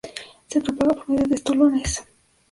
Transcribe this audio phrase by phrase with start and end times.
[0.47, 2.03] Se propaga por medio de estolones.